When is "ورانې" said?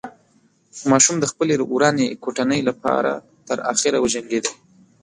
1.75-2.07